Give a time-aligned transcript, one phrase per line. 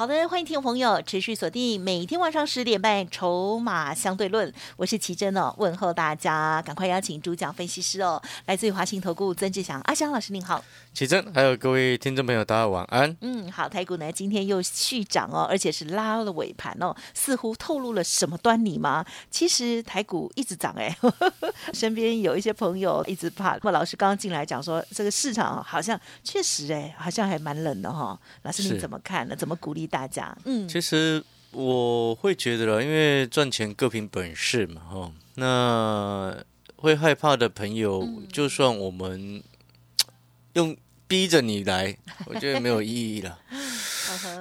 [0.00, 13.14] 好的，欢迎听众朋友持续锁定每天晚上十点半《筹码相对论》，我是奇珍哦，问候大家，赶快邀请主讲分析师哦，来自于华信投顾曾志祥阿祥老师您好，奇珍，还有各位听众朋友，大家晚安。
[13.20, 19.04] 嗯，好，台股呢今天又续涨哦，而且是拉了尾盘哦，似乎透露了什么端倪吗？
[19.30, 20.96] 其实台股一直涨哎，
[21.74, 29.36] 身边有一些朋友一直怕，莫老师刚刚进来讲说，这个市场好像确实哎，好像还蛮冷的哈，老师你怎么看呢？
[29.36, 29.89] 怎么鼓励？
[29.90, 35.12] 大家，嗯，其实我会觉得了，因为赚钱各凭本事嘛，哈。
[35.34, 36.36] 那
[36.76, 39.42] 会害怕的朋友，就算我们
[40.54, 43.38] 用逼着你来， 我觉得没有意义了。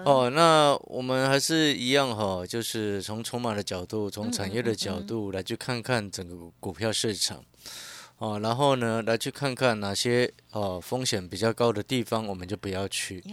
[0.06, 7.44] 哦，那我们还是一样哈，就是从筹码的角度，从产业的角度来去看看整个股票市场。
[8.20, 13.24] 哦，然后呢，来去看看哪些哦风险比较高的地方，我们就不要去。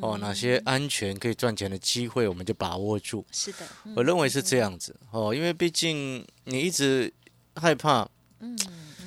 [0.00, 3.24] 哦，哪些安全可以赚钱的机会，我们就把握住。
[3.30, 3.58] 是的，
[3.94, 4.94] 我认为是这样子。
[5.12, 7.12] 哦，因为毕竟你一直
[7.54, 8.08] 害怕，
[8.40, 8.58] 嗯，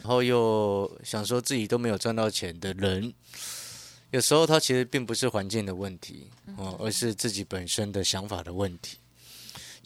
[0.02, 3.14] 然后又想说自己都没有赚到钱的人，
[4.12, 8.98] 有时候他其实并不是环境的问题，哦，而是自己本身的想法的问题。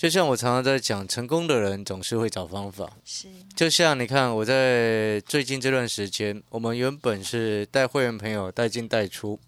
[0.02, 2.92] 就像我常常在讲，成功的人总是会找方法。
[3.06, 9.40] 是，就像你看，我在最近这段时间，我们原本是带会员朋友带进带出，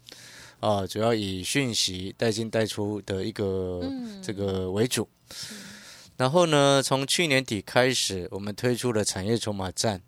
[0.60, 3.82] 啊，主要以讯息带进带出的一个
[4.22, 5.08] 这个为主。
[6.18, 10.00] 然后呢，从去年底开始，我们推出了产业筹码站。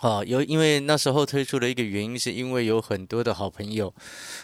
[0.00, 3.92] 啊，有因为那时候推出的一个原因，是因为有很多的好朋友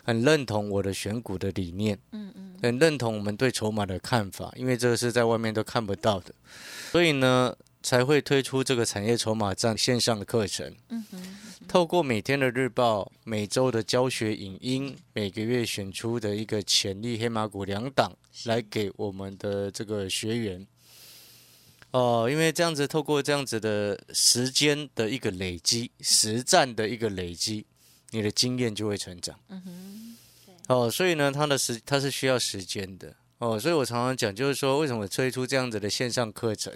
[0.03, 6.35] 很认同我的选股的理念，嗯嗯，很认同我们对筹码的看法，因为这个是在外面都看不到的，
[6.91, 11.23] 所以呢才会推出这个产业筹码站线上的课程，嗯哼，
[11.69, 18.11] 透过每天的日报、每周的教学影音、每个月选出的一个潜力黑马股两档，
[18.47, 20.67] 来给我们的这个学员。
[21.93, 27.67] 哦，因为这样子，透过这样子的时间的一个累积，实战的一个累积，
[28.13, 29.39] 你的经验就会成长。
[29.49, 30.17] 嗯哼，
[30.69, 33.15] 哦，所以呢，它的时它是需要时间的。
[33.39, 36.73] 哦，所以我常常讲，就是说，为什么推出这样子的线上课程？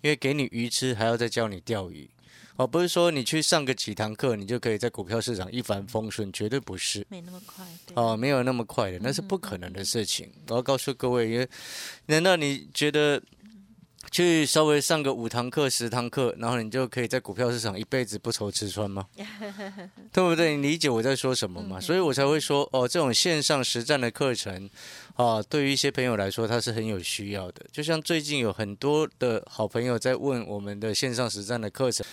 [0.00, 2.08] 因为给你鱼吃，还要再教你钓鱼。
[2.56, 7.06] 哦，不是说你去上个几堂课，你就可以在股票市场一帆风顺，绝对不是。
[7.10, 7.66] 没那么快。
[7.92, 10.32] 哦，没有那么快的，那是不可能的事情。
[10.48, 11.46] 我要告诉各位，因为
[12.06, 13.22] 难道你觉得？
[14.16, 19.06] 去稍微上个五堂课、十堂课，然后你就可以在股票市场一辈子不愁吃穿吗？
[20.10, 20.56] 对不对？
[20.56, 21.78] 你理解我在说什么吗？
[21.78, 24.70] 所以我才会说，哦，这种线上实战的课程，
[25.16, 27.66] 啊，对于一些朋友来说，它是很有需要的。
[27.70, 32.06] 就像最近有很多的好朋友在问我们的线上实战的课程，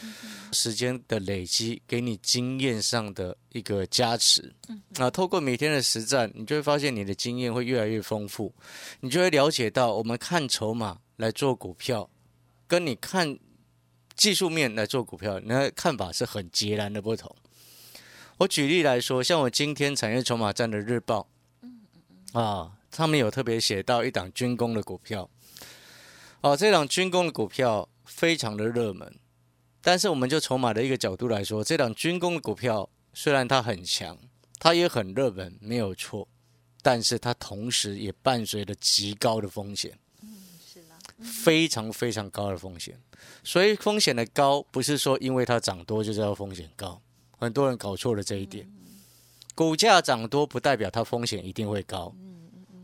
[0.51, 4.53] 时间的累积，给你经验上的一个加持。
[4.97, 8.53] 啊，透过每天的实战，你就会发现你的经验会越来越丰富，
[8.99, 10.97] 你就会了解到我们看筹码。
[11.17, 12.09] 来做股票，
[12.67, 13.37] 跟你看
[14.15, 17.35] 技术面来做股票，你的看法是很截然的不同。
[18.37, 21.27] 我举例来说，像我今天产业筹码站的日报，
[22.33, 25.29] 啊，他们有特别写到一档军工的股票，
[26.41, 29.19] 哦，这档军工的股票非常的热门，
[29.81, 34.17] 但是我们就筹码的一个角度来说，这档军工的股票虽然它很强，
[34.59, 36.27] 它也很热门，没有错，
[36.81, 39.97] 但是它同时也伴随着极高的风险。
[41.23, 42.99] 非常非常高的风险，
[43.43, 47.01] 所以风险的高不是说因为它涨多就叫风险高，
[47.39, 48.69] 很多人搞错了这一点。
[49.55, 52.13] 股价涨多不代表它风险一定会高，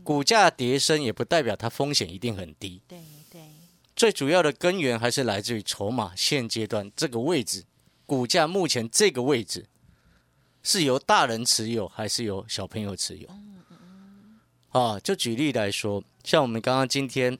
[0.02, 2.80] 股价跌升也不代表它风险一定很低。
[3.94, 7.64] 最主要的根源还是来自于筹码现阶段这个位置，
[8.06, 9.66] 股价目前这个位置
[10.62, 13.28] 是由大人持有还是由小朋友持有？
[14.70, 17.38] 啊，就举例来说，像我们刚刚今天。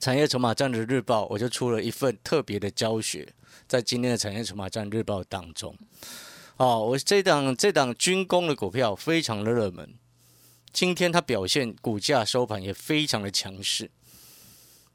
[0.00, 3.32] 产业筹码站的日报，我就出了一份特别的教学，
[3.66, 5.74] 在今天的产业筹码站日报当中。
[6.56, 9.94] 哦，我这档这档军工的股票非常的热门，
[10.72, 13.90] 今天它表现股价收盘也非常的强势。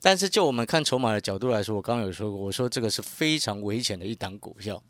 [0.02, 4.82] 但是就我们看筹码的角度来说，我刚刚有说过，我说这个是非常危险的一档股票，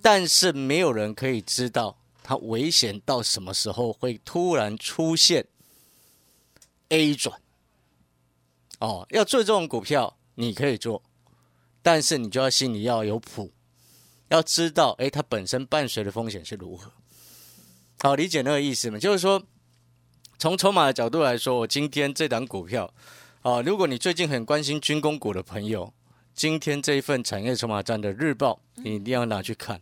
[0.00, 5.44] 但是没有人可以知道它危险到什么时候会突然出现
[6.90, 7.40] A 转。
[8.78, 11.02] 哦，要做这种股票，你可以做，
[11.82, 13.52] 但是你就要心里要有谱，
[14.28, 16.92] 要知道，哎，它本身伴随的风险是如何。
[18.00, 18.98] 好，理解那个意思吗？
[18.98, 19.42] 就是说，
[20.38, 22.92] 从筹码的角度来说，我今天这档股票，
[23.42, 25.94] 啊，如果你最近很关心军工股的朋友，
[26.34, 29.80] 今天这一份产业筹码站的日报，你一定要拿去看。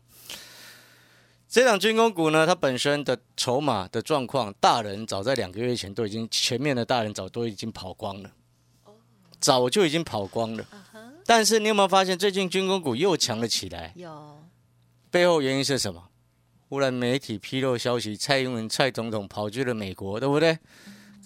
[1.49, 8.31] 这档军工股呢，它本身的筹码的状况，大人早在两个月前都已经，前面的大人早都已经跑光了，
[9.44, 10.67] 早就已经跑光了。
[11.26, 13.93] 但是你有没有发现，最近军工股又强了起来？
[13.94, 14.43] 有
[15.11, 16.02] 背后原因是什么？
[16.70, 20.58] 忽然媒体披露消息，蔡英文蔡总统跑去了美国，对不对？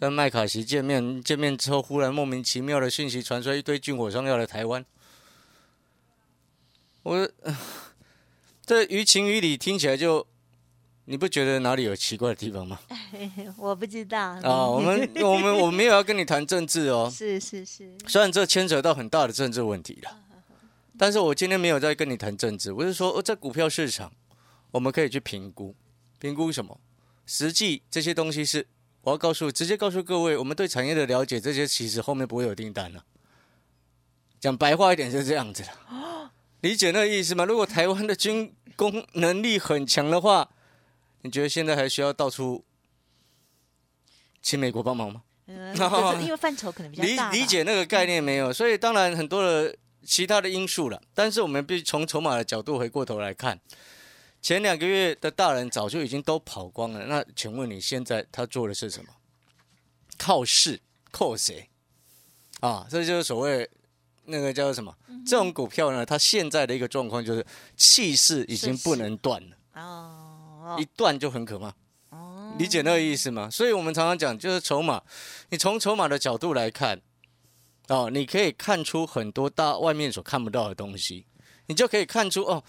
[0.01, 4.85] 跟麦卡锡见面，见面之后，忽然莫名其妙的讯息传出，一堆军火商要来台湾。
[7.05, 7.31] 我
[8.67, 10.27] 这于情于理听起来就，
[11.11, 12.79] 你不觉得哪里有奇怪的地方吗？
[13.57, 20.11] 我不知道啊，我们我们我没有要跟你谈政治哦， 是是是，虽然这牵扯到很大的政治问题了，
[20.99, 24.13] 但是我今天没有在跟你谈政治，我是说，在股票市场，
[24.71, 25.75] 我们可以去评估，
[26.19, 26.79] 评估什么？
[27.25, 28.67] 实际这些东西是
[29.01, 33.03] 我要告诉，直接告诉各位，我们对产业的了解，这些其实后面不会有订单了。
[34.39, 35.71] 讲白话一点就是这样子的，
[36.61, 37.47] 理解那个意思吗？
[37.47, 40.51] 如果台湾的军工能力很强的话，
[41.23, 42.65] 你觉得现在还需要到处
[44.41, 45.23] 请美国帮忙吗？
[45.47, 49.75] 嗯， 就是因为范畴可能比较理大理，理解那个概念没有，所以当然很多的
[50.05, 51.01] 其他的因素了。
[51.15, 53.59] 但是我们必须从筹码的角度回过头来看，
[54.43, 57.07] 前两个月的大人早就已经都跑光了。
[57.07, 59.11] 那请问你现在他做的是什么？
[60.19, 60.81] 靠势
[61.11, 61.69] 靠谁？
[62.61, 63.69] 啊，这就是所谓
[64.25, 64.95] 那个叫做什么？
[65.27, 70.28] 这种股票呢，它现在的一个状况就是气势已经不能断了，哦
[70.79, 71.75] 一断就很可怕。
[72.11, 73.51] 哦，理解那个意思吗？
[73.51, 75.03] 所以我们常常讲，就是筹码，
[75.51, 77.01] 你从筹码的角度来看，
[77.89, 81.27] 哦，你可以看出很多大外面所看不到的东西，
[81.67, 82.65] 你就可以看出哦，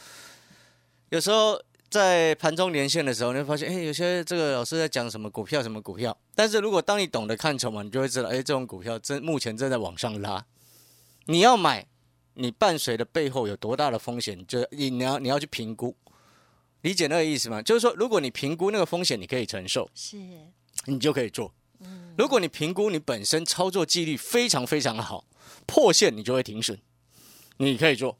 [1.09, 1.57] 有时候
[1.89, 10.45] 在盘中连线的时候，你会发现，哎，有些这个老师在讲什么股票，什么股票，但是如果当你懂得看筹码，你就会知道，哎，这种股票正目前正在往上拉，
[11.27, 11.87] 你要买，
[12.33, 15.95] 你伴随的背后有多大的风险，就你你要你要去评估。
[16.81, 17.61] 理解那个意思吗？
[17.61, 20.17] 就是说，如果你评估那个风险，你可以承受，是
[20.85, 21.53] 你就可以做。
[22.17, 25.25] 如果你评估你本身操作纪律非常非常好，
[25.65, 26.77] 破线你就会停损，
[27.57, 28.17] 你可以做。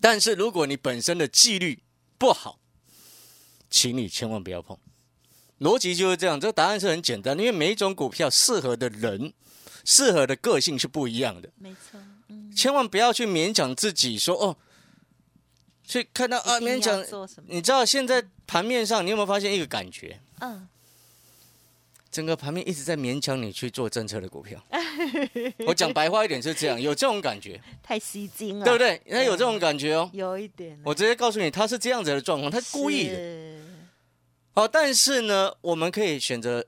[0.00, 1.82] 但是如果你本身的纪律
[2.18, 2.58] 不好，
[3.70, 4.76] 请你千万不要碰。
[5.60, 9.32] 逻辑就是这样，这个答案是很简单，因为每一种股票适合的人、
[9.84, 11.48] 适合的个性是不一样的。
[11.56, 11.98] 没错，
[12.28, 14.58] 嗯，千万不要去勉强自己说哦，
[15.86, 17.04] 去看到啊勉强。
[17.46, 20.18] 你知道现在盘面上，你有没有发现一个感觉？
[20.40, 20.68] 嗯，
[22.10, 24.62] 整个盘面一直在勉强你去做政策的股票。
[25.66, 28.78] 我讲白话一点是这样，有这种感觉，太吸睛了，对不？
[28.78, 29.02] 对？
[29.10, 30.08] 他有这种感觉哦。
[30.12, 33.14] 有一点，我直接告诉你，他是这样子的状况，他故意的。
[33.14, 33.60] 的，
[34.54, 36.64] 好，但是呢，我们可以选择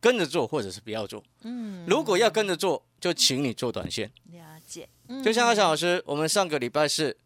[0.00, 1.22] 跟着做，或者是不要做。
[1.42, 4.10] 嗯，如果要跟着做，就请你做短线。
[4.32, 7.16] 了解，嗯就像阿翔老师，我们上个礼拜是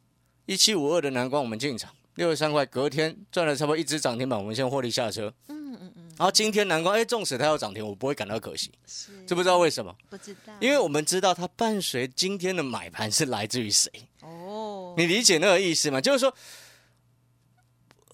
[0.47, 5.33] 一七五二的南光，我们进场六十三块，隔天赚了差不多一只涨停板，我们先获利下车。
[5.49, 9.95] 嗯嗯嗯，然后今天南光，哎，纵使它要涨停，我不会感到可惜，是知不知道为什么？
[10.11, 16.01] 不知道，因为我们知道它伴随今天的买盘是来自于谁，哦，你理解那个意思吗？
[16.01, 16.33] 就是说，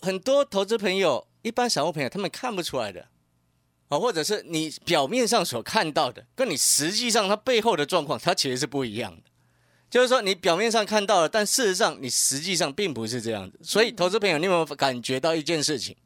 [0.00, 3.08] 很多投资朋友、一般散户朋友，他们看不出来的，
[3.88, 9.22] 啊，或者是你表面上所看到的，跟你实际上它背后的状况，它其实是不一样的。
[9.90, 13.58] 就是说，你表面上看到了，但事实上你实际上并不是这样子。
[13.60, 15.96] 所以，投资朋友，你有没有感觉到一件事情？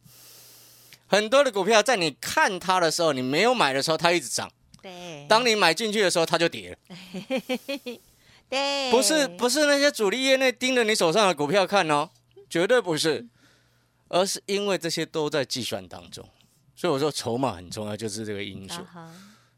[1.07, 4.49] 很多的股票在你看它的时候，你没有买的时候，它一直涨；
[4.81, 6.77] 对，当你买进去的时候，它就跌了。
[8.49, 12.09] 对，不是不是那些主力业内盯着你手上的股票看哦，
[12.49, 13.27] 绝对不是，
[14.09, 16.27] 而是因为这些都在计算当中。
[16.75, 18.81] 所以我说筹码很重要，就是这个因素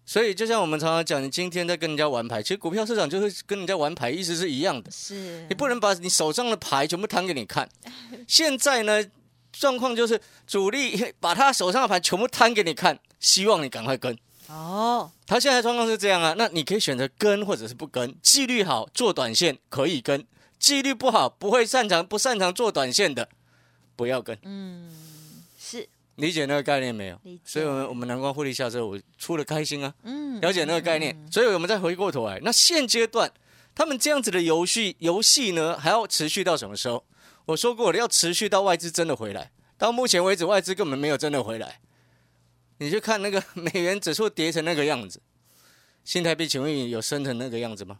[0.06, 4.88] 所以就像我们常常讲，你今天在跟人家玩牌，其实股票市场就是跟人家玩牌，意思是一样的。
[4.90, 7.68] 是你不能把你手上的牌全部摊给你看。
[8.28, 9.04] 现在呢，
[9.52, 14.16] 状况就是主力把他手上的牌全部摊给你看，希望你赶快跟。
[14.48, 20.24] 哦，他现在状况是这样啊，那你可以选择跟或者是不跟，纪律好做短线可以跟，
[20.60, 23.28] 纪律不好不会擅长不擅长做短线的，
[23.96, 24.38] 不要跟。
[24.44, 24.88] 嗯，
[25.58, 27.20] 是，理解那个概念没有？
[27.44, 31.16] 所以我们我们南光获利下车，我出了开心啊，嗯，了解那个概念。
[31.30, 33.30] 所以我们再回过头来，那现阶段
[33.74, 37.04] 他们这样子的游戏游戏呢，还要持续到什么时候？
[37.44, 39.50] 我说过了，要持续到外资真的回来。
[39.78, 41.80] 到目前为止，外资根本没有真的回来。
[42.78, 45.20] 你去看那个 美元指数跌成那个样子，
[46.02, 47.98] 新台币请问有升成那个样子吗？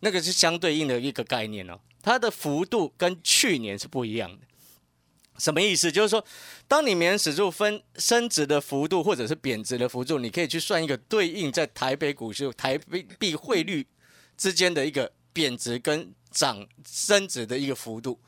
[0.00, 1.78] 那个是相对应的一个概念哦。
[2.02, 4.46] 它的幅度跟去年是不一样的。
[5.38, 5.90] 什么意思？
[5.90, 6.24] 就是说，
[6.68, 12.78] 当你美元指数分升值的幅度或者是贬值的幅度，你可以去算一个对应在台北股市台
[13.18, 13.84] 币汇率
[14.36, 18.20] 之间的一个贬值跟涨升值的一个幅度。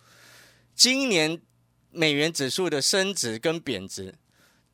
[0.75, 1.41] 今年
[1.91, 4.15] 美元指数的升值跟贬值，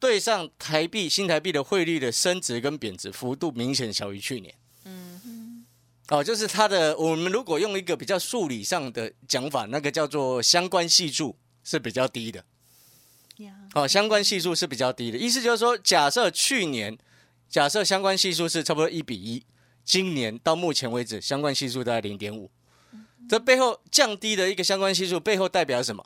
[0.01, 4.55] 对上台币新台币的汇率的升值跟贬值幅度明显小于去年。
[4.85, 5.65] 嗯
[6.09, 11.37] 哦，就是它的，我们如果用一个比较数理上的讲法，那个叫做相关系数。
[11.65, 12.45] 是比较低的，
[13.75, 15.19] 哦，相关系数是比较低的。
[15.19, 16.97] 意思就是说，假设去年
[17.49, 19.45] 假设相关系数是差不多一比一，
[19.85, 22.51] 今年到目前为止相关系数大概零点五，
[23.29, 26.05] 这背后降低的一个相关系数背后代表什么？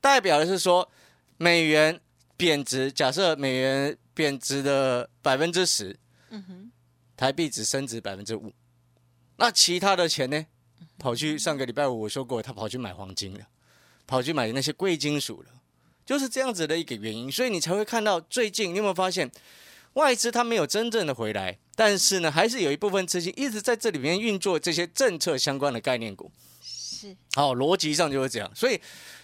[0.00, 0.88] 代表的是说
[1.36, 2.00] 美元
[2.36, 5.98] 贬值，假设美元贬值的百分之十，
[6.30, 6.72] 嗯哼，
[7.16, 8.52] 台币只升值百分之五，
[9.36, 10.46] 那其他的钱呢？
[10.98, 13.46] 跑去上个礼拜五我说过，他跑去买黄金了。
[14.08, 15.48] 跑去买那些贵金属了，
[16.04, 19.30] 就是这样子的一个原因，所以你才会看到最近，你有没有发现
[19.92, 26.32] 外资它没有真正的回来，但是呢，还是有一部分资金一直在这里面运作这些政策相关的概念股。
[26.98, 28.50] 是，好，逻辑上就是这样。
[28.54, 28.80] 所以，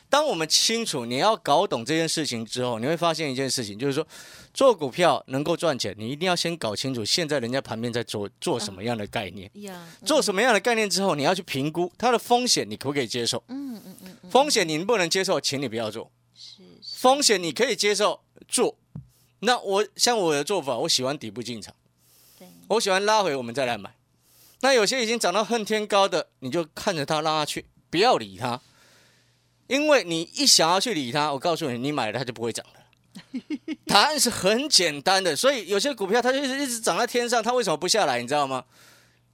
[0.08, 4.06] 当我们清楚你要搞懂这件事情之后，你会发现一件事情，就是说
[4.52, 9.50] 做股票能够赚钱，你一定要先搞清楚现在人家盘面在做做什么样的概念，
[10.04, 13.42] 做什么样的概念之后，你要去评估它的风险，你可不可以接受？
[13.48, 14.30] 嗯嗯嗯。
[14.30, 16.12] 风险你不能接受，请你不要做。
[16.36, 16.62] 是
[16.96, 18.76] 风险你可以接受做，
[19.40, 21.74] 那我像我的做法，我喜欢底部进场，
[22.38, 23.94] 对，我喜欢拉回我们再来买。
[24.64, 28.58] 那有些已经涨到恨天高的，你就看着它拉他去，不要理它，
[29.66, 33.42] 因为你一想要去理它，我告诉你，你买了它就不会涨了。
[33.86, 38.22] 答案是很简单的，所以有些股票它就一直一直涨在天上，它为什么不下来？
[38.22, 38.64] 你知道吗？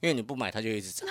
[0.01, 1.07] 因为你不买，它就一直涨。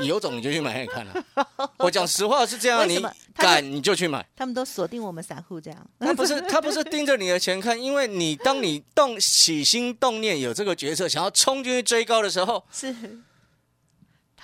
[0.00, 1.70] 你有种你就去买，看看了。
[1.78, 3.00] 我讲实话是这样，你
[3.36, 4.26] 敢你就去买。
[4.34, 5.90] 他们都锁定我们散户这样。
[6.00, 12.92] 他不是他不是盯着你的钱看，因为你当你动起心动念有这个决策，想要冲进去追高的时候， 是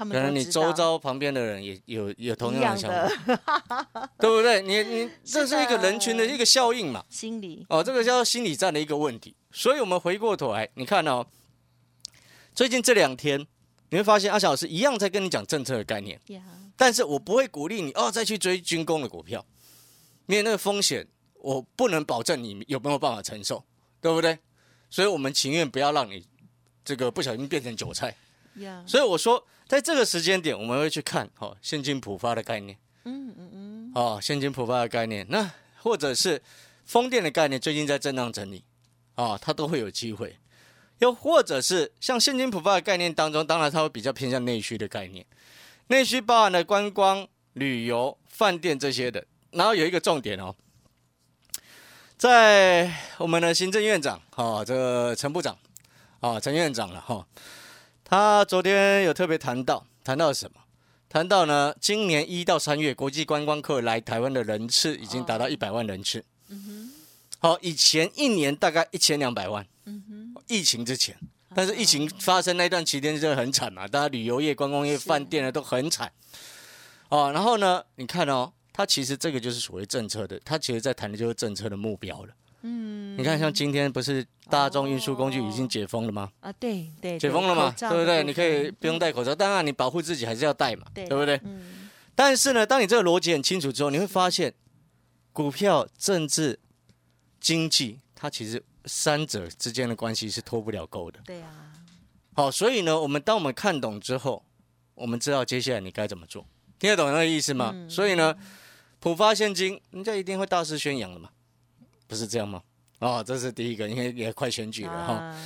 [0.03, 4.61] 他们可能你周遭旁边的人也有有同样的想法， 对不对？
[4.61, 7.05] 你你这是一个人群的一个效应嘛？
[7.09, 9.35] 心理哦，这个叫心理战的一个问题。
[9.53, 11.25] 所以我们回过头来，你看哦，
[12.55, 13.47] 最近这两天。
[13.91, 16.19] 你会发现阿小老师一样在跟你讲政策的概念，
[16.79, 19.45] 但是我不会鼓励你哦再去追军工的股票，
[20.29, 23.63] 因为那个风险我不能保证你有没有办法承受，
[24.01, 24.39] 对不对？
[24.89, 26.27] 所以我们情愿不要让你
[26.83, 28.17] 这个不小心变成韭菜。
[28.87, 35.51] 所以我说，在这个时间点，我们会去看哦现金普发的概念，嗯嗯嗯，哦现金普发的概念，那
[35.83, 36.43] 或者是
[36.85, 38.65] 风电的概念，最近在震荡整理，
[39.15, 40.37] 啊，它都会有机会。
[40.99, 45.27] 又或者是像现金普发的概念当中，当然它会比较偏向内需的概念，
[45.89, 49.25] 内需包含了观光、旅游、饭店这些的。
[49.51, 50.55] 然后有一个重点哦，
[52.17, 52.89] 在
[53.19, 55.59] 我们的行政院长哈，这个陈部长
[56.21, 57.27] 啊，陈院长了哈，
[58.13, 60.61] 他昨天有特别谈到，谈到什么？
[61.09, 66.23] 谈到呢，今年一到三月，国际观光客来台湾的人次已经达到一百万人次。
[66.49, 66.93] 嗯哼。
[67.39, 69.67] 好，以前一年大概一千两百万。
[69.87, 70.43] 嗯哼。
[70.47, 71.19] 疫情之前，
[71.55, 76.13] 但是疫情发生那段期间真的很惨嘛，大家旅游业、观光业、饭店呢都很惨
[77.09, 77.33] 哦。
[77.33, 82.35] 然后呢，你看哦，他其实这个就是所谓政策的，他其实在谈的就是政策的目标了。
[82.63, 86.31] 嗯，你看像今天不是大众运输工具已经解封了吗？
[86.41, 88.25] 啊，对对，解封了嘛，对不对？
[88.25, 91.41] 你可以不用戴口罩，当然你保护自己还是要戴嘛，对不对？
[91.45, 91.89] 嗯。
[92.15, 94.55] 但是呢，当你这个逻辑很清楚之后，你会发现，
[95.33, 96.59] 股票、政治、
[97.41, 98.63] 经济，它其实。
[98.85, 101.21] 三者之间的关系是脱不了钩的。
[101.25, 101.73] 对啊。
[102.33, 104.45] 好，所以呢，我们当我们看懂之后，
[104.97, 106.45] 我们知道接下来你该怎么做，
[106.81, 107.73] 听得懂那个意思吗？
[107.89, 108.35] 所以呢，
[108.99, 111.31] 普发现金，人家一定会大肆宣扬的嘛，
[112.07, 112.63] 不是这样吗？
[113.01, 115.37] 哦，这是第一个，因为也快选举了哈。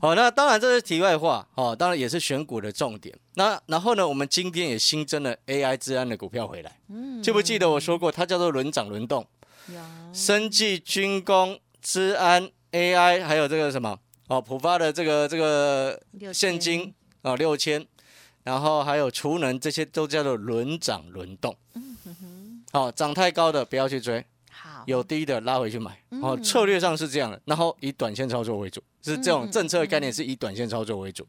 [0.00, 3.16] 好，那当然这是题外话哦，当然也是选股的重点。
[3.34, 6.78] 那然后呢，我们今天也新增了 AI 治安的股票回来。
[6.88, 7.22] 嗯。
[7.22, 9.26] 记不记得我说过，它叫做轮涨轮动。
[10.12, 12.50] 生技、军工、治安。
[12.72, 16.02] AI 还有这个什么哦，浦发的这个这个
[16.32, 17.86] 现金啊六千，
[18.44, 21.54] 然后还有储能这些都叫做轮涨轮动。
[21.74, 22.64] 嗯哼哼。
[22.72, 24.24] 好，涨太高的不要去追，
[24.82, 25.96] 好，有低的拉回去买。
[26.20, 31.26] 哦，策略上是这样的，然后以短线操作为主，是这种政策概念是以短线操作为主。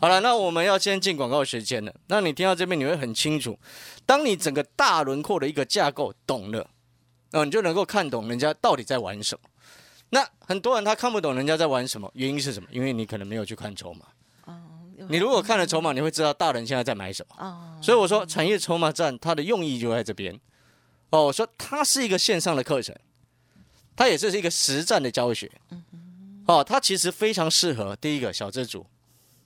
[0.00, 1.92] 好了，那我们要先进广告时间了。
[2.08, 3.58] 那你听到这边你会很清楚，
[4.04, 6.68] 当你整个大轮廓的一个架构懂了，
[7.32, 9.48] 哦，你就能够看懂人家到底在玩什么。
[10.10, 12.68] 那很多人他看不懂人家在玩什么，原因是什么？
[12.72, 14.06] 因为你可能没有去看筹码。
[14.46, 14.54] 哦，
[15.08, 17.36] 你如果看了筹码，你会知道大人现在在买什么。
[17.44, 20.38] 哦，所以我说，产业筹码战它的用意就在这边。
[21.10, 22.94] 哦，我说它是一个线上的课程，
[23.94, 25.50] 它也是一个实战的教学。
[26.46, 28.84] 哦，它其实非常适合第一个小资主，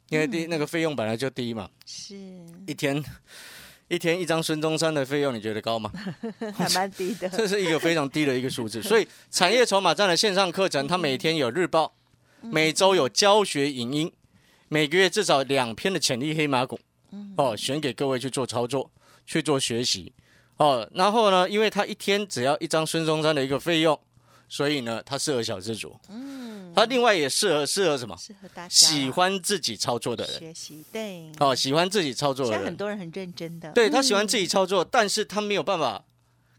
[0.09, 2.15] 因为第那个费用本来就低嘛，是
[2.67, 3.03] 一天
[3.89, 5.93] 一天一张孙中山的费用，你觉得高吗？
[6.57, 8.83] 还蛮低的， 这是一个非常低的一个数字。
[8.83, 11.95] 所以产业筹码站的线上课程，它每天有日报，
[12.41, 14.13] 每周有教学影音，
[14.69, 16.79] 每个月至少两篇的潜力黑马股，
[17.37, 18.91] 哦，选给各位去做操作，
[19.27, 20.13] 去做学习。
[20.57, 23.99] 哦，然后呢，因为他一天只要一张孙中山的一个费用，
[24.49, 25.99] 所以呢，他适合小资主。
[26.09, 28.17] 嗯，他另外也适合适合什么？
[28.17, 30.39] 适合大家喜欢自己操作的人。
[30.39, 32.77] 学习，对，哦，喜欢自己操作现在很。
[32.77, 36.05] 多人很认真的，对他喜欢自己，操作，但是他没有办法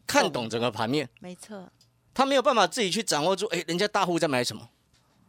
[0.06, 1.08] 看懂整个盘面。
[1.20, 1.70] 没错，
[2.14, 4.70] 他没有办法自己去掌握住，哎，人家大户在买什么。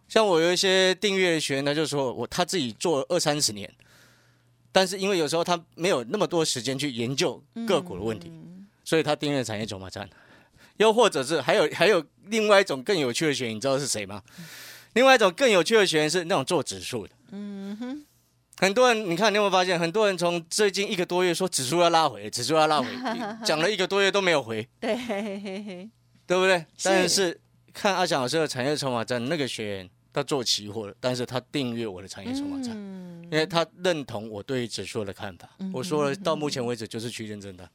[0.09, 3.73] 像我有一些订阅的学员，他就说我他自己做了二三十年，
[4.71, 8.31] 但是因为有时候他没有那么多时间去研究个股的问题，
[8.87, 10.09] 所以他订阅产业筹码站。
[10.79, 14.23] 又或者是还有还有另外一种更有趣的学员，你知道是谁吗？
[14.93, 17.15] 另外一种更有趣的学员是那种做指数的。
[17.31, 18.07] 嗯哼，
[18.59, 22.89] 很多人你看你有没有发现，很多人从最近一个多月说指数要拉回，指数要拉回，
[23.43, 24.69] 讲了一个多月都没有回。
[24.79, 24.95] 对，
[26.27, 26.59] 对不对？
[26.59, 27.41] 是但是
[27.73, 35.49] 看阿翔老师的产业筹码站，那个学员他做期货的，但是他订阅我的产业筹码站，嗯，因为他认同我对指数的看法。
[35.73, 37.67] 我说了，到目前为止就是区间震荡。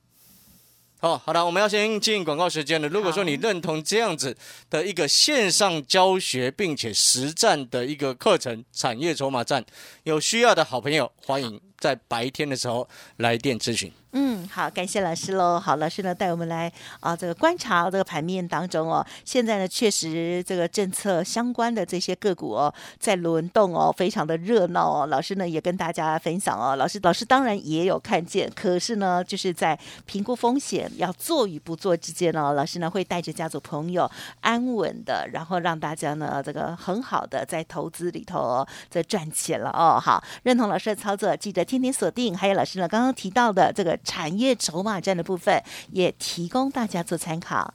[1.04, 2.88] 好，好的，我们要先进广告时间了。
[2.88, 4.38] 如果说你认同这样子
[4.70, 9.66] 的一个线上教学并且实战的一个课程——产业筹码站，
[10.04, 13.92] 有需要的好朋友，欢迎在白天的时候来电咨询。
[14.14, 15.58] 嗯，好，感谢老师喽。
[15.58, 16.70] 好，老师呢带我们来
[17.00, 25.08] 啊，这个观察这个盘面当中哦，现在呢确实这个政策相关的这些个股哦，在轮动哦，非常的热闹哦。
[25.08, 34.12] 老师呢也跟大家分享哦，老师老师当然也有看见，可是呢就是在评估风险要做与不做之间呢，老师呢会带着家族朋友
[34.42, 39.98] 安稳的，然后让大家呢这个很好的在投资里头哦，这赚钱了哦。
[39.98, 42.36] 好，认同老师的操作，记得天天锁定。
[42.36, 47.74] 还有老师呢刚刚提到的这个产业筹码战的部分，也提供大家做参考。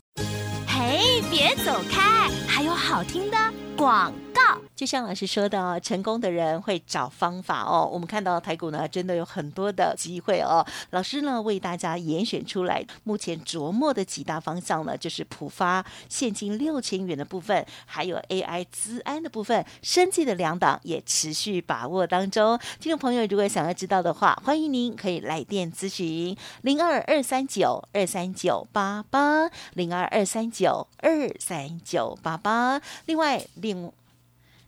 [0.67, 3.37] 嘿，别走开，还有好听的
[3.77, 4.61] 广告。
[4.77, 7.89] 就像老师说的，成功的人会找方法哦。
[7.91, 10.65] 我们看到台股呢，真的有很多的机会哦。
[10.91, 22.59] 老师呢为大家严选出来，目前琢磨的几大方向呢，就是普发现金六千元的部分，还有 AI 资安的部分，生计的两档也持续把握当中。
[22.79, 32.81] 听众朋友，如果想要知道的话，欢迎您可以来电咨询零二二三九二三九八八零二二三九二三九八八。
[33.07, 33.91] 另外，另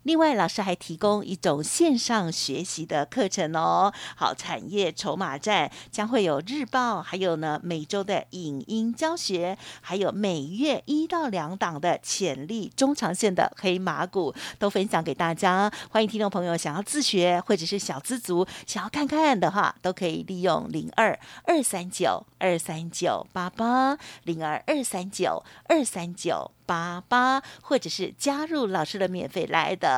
[0.05, 3.93] 另外，老师还提供一种线上学习的课程哦。
[4.17, 15.71] 好，产业筹码站将会有日报，还有呢每周的影音教学，还有每月一到两档的潜力中长线的黑马股都分享给大家。
[15.91, 26.51] 欢迎听众朋友想要自学或者是小资族想要看看的话，都可以利用零二二三九二三九八八零二二三九二三九。
[26.69, 29.98] 八八，或者是加入老师的免费来的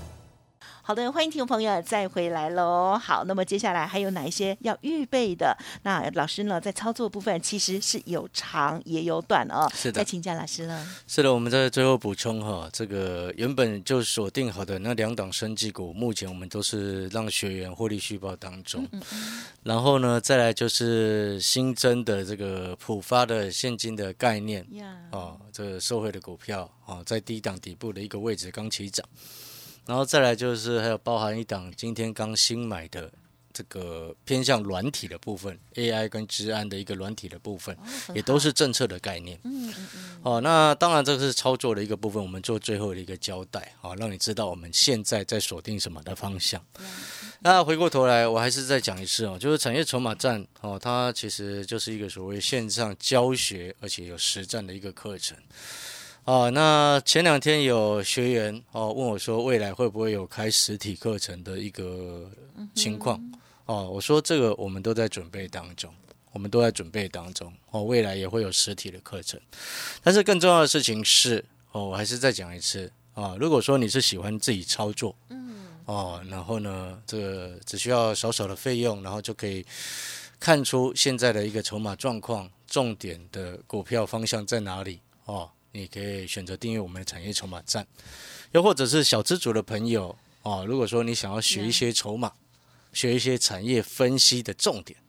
[0.91, 2.99] 好的，欢迎听众朋友再回来喽。
[3.01, 5.57] 好，那么接下来还有哪一些要预备的？
[5.83, 9.69] 那老师呢，在操作部分其实是有长也有短哦。
[9.73, 10.85] 是的再请教老师了。
[11.07, 18.85] 是的，我们在最后补充哈，这个原本就锁定好的那两档生技股，目前我们都是让学员获利续报当中。
[19.63, 29.07] 然后呢，再来就是新增的这个浦发的现金的概念呀，哦，这个受惠的股票哦，在低档底部的一个位置刚起涨，
[29.85, 33.11] 然后再来就是还有包含一档今天刚新买的。
[33.53, 37.77] 这个偏向软体的部分，AI 跟治安的一个软体的部分，
[38.15, 39.37] 也都是政策的概念。
[39.43, 46.65] 嗯嗯嗯，哦，那当然这个是操作的一个部分，我们做最后的一个交代，好、让你知道我们现在在锁定什么的方向。
[47.41, 55.37] 那回过头来，我还是再讲一次哦，就是产业筹码战哦，它其实就是一个所谓线上教学，而且有实战的一个课程。
[56.23, 62.29] 啊，那前两天有学员哦问我说，未来会不会有开实体课程的一个
[62.75, 63.19] 情况？
[63.65, 65.91] 哦，我说这个我们都在准备当中，
[66.31, 67.51] 我们都在准备当中。
[67.71, 69.39] 哦，未来也会有实体的课程，
[70.03, 79.65] 但是更重要的事情是，哦，我还是再讲一次啊，如果说你是喜欢自己操作，嗯，哦，然后呢，这个只需要少少的费用，然后就可以
[80.39, 84.99] 看出现在的一个筹码状况，重点的股票方向在哪里？
[85.25, 85.49] 哦。
[85.71, 87.87] 你可以选择订阅我们的产业筹码站，
[88.51, 90.65] 又或者是小资主的朋友哦。
[90.67, 92.33] 如果说你想要学一些筹码，
[92.91, 94.99] 学一些产业分析的重点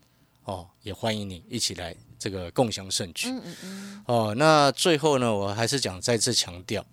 [0.44, 3.29] 哦，也欢迎你一起来这个共享盛举。
[3.29, 4.05] 嗯嗯嗯。
[4.07, 6.87] 哦，那最后呢，我还是想再次强调，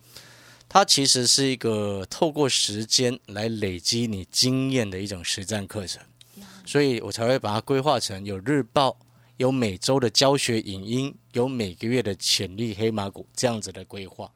[0.68, 6.02] 它其实是一个透过时间来累积你经验的一种实战课程，
[6.66, 8.98] 所以我才会把它规划成有日报。
[9.40, 14.30] 有每周的教学影音，有每个月的潜力黑马股这样子的规划，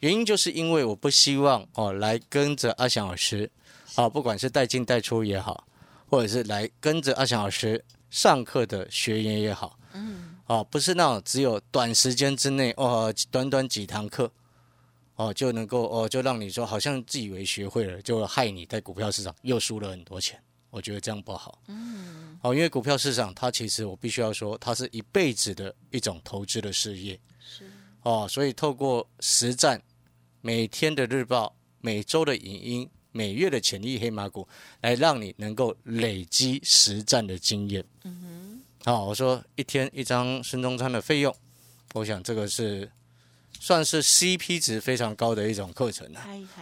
[0.00, 3.50] 原因就是因为我不希望哦来跟着阿翔老师，
[3.94, 5.66] 啊不管是带进带出也好，
[6.10, 14.30] 或者是来跟着阿翔老师上课的学员也好，嗯，哦不是那种只有短时间之内哦短短几堂课，
[15.16, 20.38] 哦就能够哦就让你说好像自以为学会了，就害你在股票市场又输了很多钱。
[20.70, 21.62] 我觉得这样不好。
[21.66, 27.18] 嗯，哦，因为股票市场它其实我必须要说，它是一辈子的一种投资的事业。
[27.40, 27.70] 是。
[28.02, 29.82] 哦，所以透过实战，
[30.40, 34.46] 每天的日报、每周的影音、每月的潜力黑马股，
[34.82, 37.84] 来让你能够累积实战的经验。
[38.04, 38.62] 嗯哼。
[38.84, 41.34] 好，我说一天一张孙中山的费用，
[41.94, 42.90] 我想这个是。
[43.60, 46.20] 算是 CP 值非常高的一种课程了，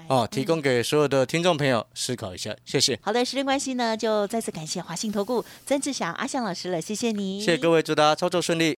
[0.09, 2.99] 哦，提供给所有的听众朋友思考一下，谢谢。
[3.03, 8.77] 好的，时间关系呢，就再次感谢华信投顾曾志祥阿祥老师了，谢谢你，谢谢各位，祝大家操作顺利。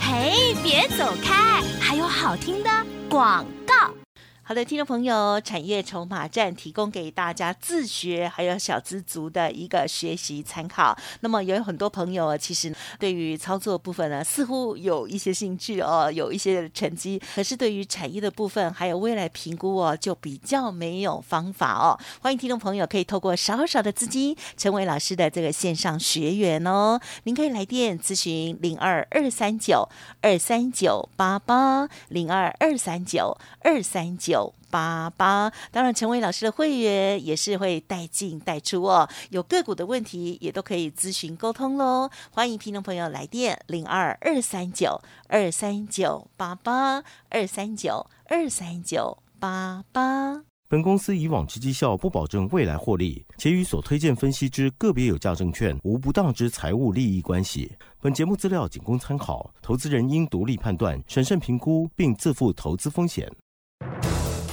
[0.00, 2.70] 嘿，别走开，还有好听的
[3.08, 4.03] 广告。
[4.46, 10.94] 好的，听众朋友，产业筹码站提供给大家自学还有小资族的一个学习参考。
[11.20, 21.98] 那么也有很多朋友其实对于操作部分呢，似乎有一些兴趣哦，有一些成绩，可是对于产业的部分还有未来评估哦，就比较没有方法哦。
[22.20, 27.00] 欢迎听众朋友可以透过少少的资金成为老师的这个线上学员哦。
[27.22, 29.88] 您可以来电咨询零二二三九
[30.20, 34.33] 二三九八八零二二三九二三九。
[34.34, 39.08] 九八八，当然成为老师的会员也是会带进带出哦。
[39.30, 42.10] 有个股的问题也都可以咨询沟通喽。
[42.32, 50.42] 欢迎听众朋友来电零二二三九二三九八八二三九二三九八八。
[50.66, 57.70] 本公司以往之绩效不保证未来获利，且与所推荐分析之个别有价证券无不当之财务利益关系。
[58.00, 63.30] 本节目资料仅供参考，投资人应独立判断、审慎评估，并自负投资风险。